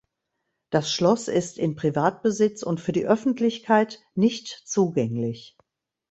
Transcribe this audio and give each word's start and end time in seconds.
Das 0.71 0.91
Schloss 0.91 1.27
ist 1.27 1.59
in 1.59 1.75
Privatbesitz 1.75 2.63
und 2.63 2.81
für 2.81 2.91
die 2.91 3.05
Öffentlichkeit 3.05 3.99
nicht 4.15 4.47
zugänglich. 4.65 5.55